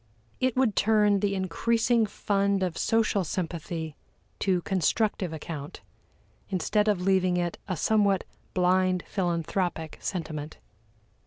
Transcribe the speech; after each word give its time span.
It 0.39 0.55
would 0.57 0.75
turn 0.75 1.19
the 1.19 1.35
increasing 1.35 2.07
fund 2.07 2.63
of 2.63 2.75
social 2.75 3.23
sympathy 3.23 3.95
to 4.39 4.63
constructive 4.63 5.31
account, 5.31 5.81
instead 6.49 6.87
of 6.87 7.01
leaving 7.01 7.37
it 7.37 7.59
a 7.67 7.77
somewhat 7.77 8.23
blind 8.55 9.03
philanthropic 9.05 9.99
sentiment. 10.01 10.57